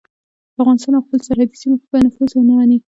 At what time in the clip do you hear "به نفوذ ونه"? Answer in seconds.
1.91-2.53